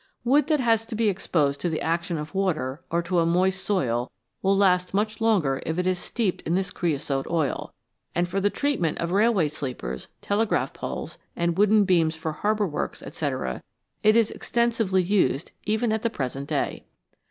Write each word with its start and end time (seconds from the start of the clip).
Wood 0.23 0.47
that 0.47 0.59
has 0.59 0.83
to 0.87 0.95
be 0.95 1.09
exposed 1.09 1.61
to 1.61 1.69
the 1.69 1.79
action 1.79 2.17
of 2.17 2.33
water 2.33 2.83
or 2.89 3.03
to 3.03 3.19
a 3.19 3.25
moist 3.27 3.63
soil 3.63 4.09
will 4.41 4.57
last 4.57 4.95
much 4.95 5.21
longer 5.21 5.61
if 5.63 5.77
it 5.77 5.85
is 5.85 5.99
steeped 5.99 6.41
in 6.41 6.55
this 6.55 6.71
creosote 6.71 7.27
oil; 7.29 7.71
and 8.15 8.27
for 8.27 8.41
the 8.41 8.49
treatment 8.49 8.97
of 8.97 9.11
railway 9.11 9.47
sleepers, 9.47 10.07
telegraph 10.23 10.73
poles, 10.73 11.19
and 11.35 11.55
wooden 11.55 11.85
beams 11.85 12.15
for 12.15 12.31
harbour 12.31 12.65
works, 12.65 13.03
&c., 13.07 13.27
it 14.01 14.15
is 14.17 14.31
extensively 14.31 15.03
used 15.03 15.51
even 15.65 15.91
at 15.91 16.01
the 16.01 16.09
present 16.09 16.49
day. 16.49 16.83